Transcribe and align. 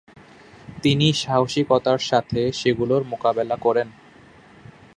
তিনি 0.81 1.07
সাহসিকতার 1.13 1.99
সাথে 2.09 2.41
সেগুলোর 2.51 3.01
মোকাবেলা 3.03 3.55
করেন। 3.55 3.87